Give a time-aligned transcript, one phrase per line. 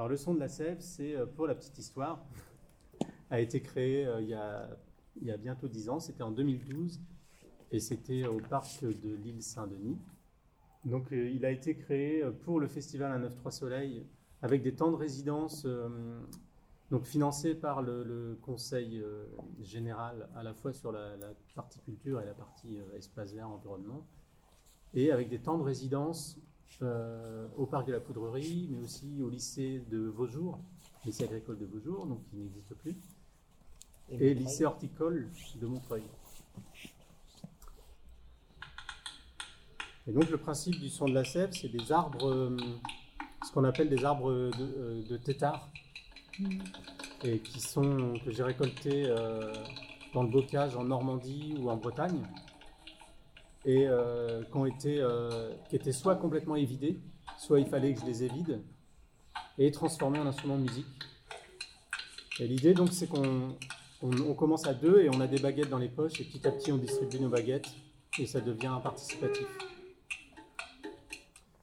[0.00, 2.24] Alors le son de la sève, c'est euh, pour la petite histoire,
[3.30, 4.66] a été créé euh, il, y a,
[5.20, 6.98] il y a bientôt 10 ans, c'était en 2012,
[7.70, 9.98] et c'était au parc de l'île Saint-Denis.
[10.86, 14.06] Donc euh, il a été créé pour le festival 193 Soleil
[14.40, 15.66] avec des temps de résidence
[16.90, 19.04] donc financés par le, conseil
[19.60, 21.14] général à la fois sur la,
[21.54, 24.06] partie culture et la partie espace vert environnement
[24.94, 26.40] et avec des temps de résidence
[26.82, 30.58] euh, au parc de la Poudrerie mais aussi au lycée de Vaujour,
[31.04, 32.96] lycée agricole de Vaujour donc qui n'existe plus
[34.10, 35.30] et lycée horticole
[35.60, 36.02] de Montreuil.
[40.06, 42.56] Et donc le principe du son de la sève, c'est des arbres, euh,
[43.46, 45.68] ce qu'on appelle des arbres de, euh, de tétard,
[47.22, 49.52] et qui sont que j'ai récoltés euh,
[50.14, 52.22] dans le bocage en Normandie ou en Bretagne,
[53.64, 57.00] et euh, euh, qui étaient soit complètement évidés,
[57.38, 58.60] soit il fallait que je les évide
[59.58, 60.86] et transformés en instruments de musique.
[62.38, 63.56] Et l'idée donc c'est qu'on
[64.02, 66.46] on, on commence à deux et on a des baguettes dans les poches et petit
[66.46, 67.68] à petit on distribue nos baguettes
[68.18, 69.46] et ça devient participatif.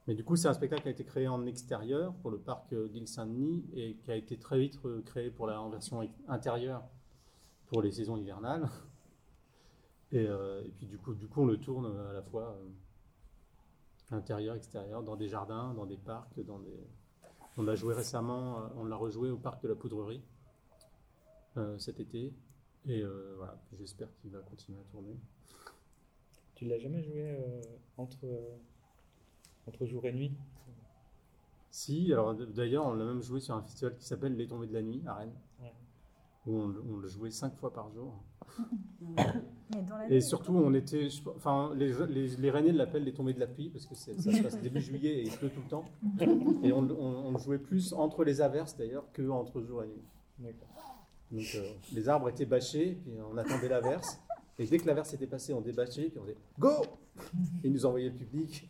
[0.07, 2.71] Mais du coup, c'est un spectacle qui a été créé en extérieur pour le parc
[2.71, 6.81] euh, d'Île Saint-Denis et qui a été très vite créé pour la, en version intérieure
[7.67, 8.69] pour les saisons hivernales.
[10.11, 12.57] Et, euh, et puis du coup, du coup, on le tourne à la fois
[14.11, 16.87] euh, intérieur, extérieur, dans des jardins, dans des parcs, dans des.
[17.57, 20.21] On l'a joué récemment, euh, on l'a rejoué au parc de la Poudrerie
[21.57, 22.33] euh, cet été.
[22.85, 25.17] Et euh, voilà, j'espère qu'il va continuer à tourner.
[26.55, 27.61] Tu l'as jamais joué euh,
[27.97, 28.55] entre, euh,
[29.67, 30.31] entre jour et nuit?
[31.69, 34.73] Si, alors d'ailleurs, on l'a même joué sur un festival qui s'appelle Les Tombées de
[34.73, 35.73] la Nuit à Rennes, Ouais.
[36.47, 38.13] Où on, le- on le jouait cinq fois par jour.
[39.73, 43.33] Mais dans la Et surtout, on était, enfin, les, les, les Rennais l'appellent les Tombées
[43.33, 45.61] de la pluie parce que c'est- ça se passe début juillet et il pleut tout
[45.61, 45.85] le temps.
[46.63, 50.53] Et on, jouait plus entre les averses d'ailleurs que entre jour et nuit.
[51.31, 54.19] Donc euh, les arbres étaient bâchés, puis on attendait l'averse.
[54.57, 56.69] Et dès que l'averse était passée, on débâchait, puis on disait Go
[57.63, 58.67] Et ils nous envoyaient le public.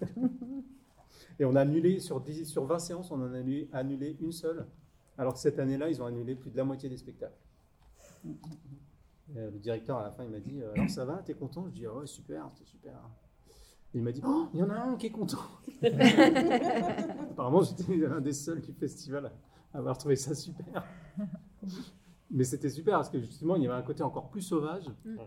[1.40, 4.32] Et on a annulé, sur, 10 sur 20 séances, on en a annulé, annulé une
[4.32, 4.66] seule.
[5.20, 7.38] Alors que cette année-là, ils ont annulé plus de la moitié des spectacles.
[9.36, 11.66] Euh, le directeur, à la fin, il m'a dit euh, Alors ça va, t'es content?
[11.68, 12.94] Je dis Ah Ouais, super, c'était super.
[13.94, 15.38] Et il m'a dit Oh, il y en a un qui est content
[17.32, 19.32] Apparemment, j'étais l'un des seuls du festival
[19.74, 20.84] à avoir trouvé ça super.
[22.32, 25.18] Mais c'était super parce que justement, il y avait un côté encore plus sauvage Mm.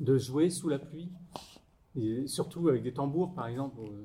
[0.00, 1.08] de jouer sous la pluie.
[1.96, 3.80] Et surtout avec des tambours, par exemple.
[3.80, 4.04] euh,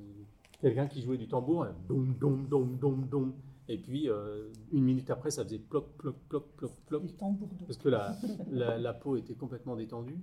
[0.61, 3.33] Quelqu'un qui jouait du tambour, dom, dom, dom, dom, dom.
[3.69, 7.03] Et puis, euh, une minute après, ça faisait ploc, ploc, ploc, ploc, ploc.
[7.67, 8.17] Parce que la,
[8.49, 10.19] la, la peau était complètement détendue.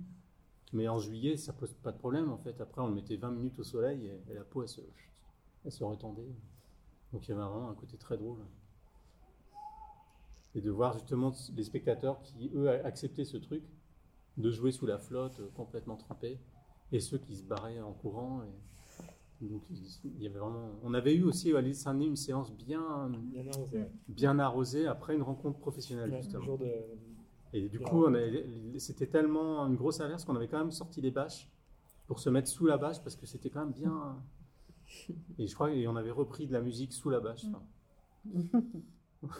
[0.73, 2.59] Mais en juillet, ça pose pas de problème en fait.
[2.59, 4.81] Après, on le mettait 20 minutes au soleil et, et la peau, elle se,
[5.63, 6.35] elle se retendait.
[7.13, 8.39] Donc il y avait vraiment un côté très drôle.
[10.53, 13.63] Et de voir justement les spectateurs qui, eux, acceptaient ce truc,
[14.35, 16.37] de jouer sous la flotte, euh, complètement trempés,
[16.91, 18.43] et ceux qui se barraient en courant.
[18.43, 18.51] Et,
[19.41, 20.71] donc il y avait vraiment...
[20.83, 23.77] On avait eu aussi à l'île Saint-Denis une séance bien, Bien arrosé.
[23.77, 23.91] ouais.
[24.07, 26.43] bien arrosée après une rencontre professionnelle, Ouais, justement.
[26.43, 26.67] jour de...
[27.53, 28.05] Et du coup,
[28.77, 31.49] c'était tellement une grosse averse qu'on avait quand même sorti les bâches
[32.07, 34.17] pour se mettre sous la bâche parce que c'était quand même bien.
[35.37, 37.45] Et je crois qu'on avait repris de la musique sous la bâche.
[37.45, 38.63] Enfin,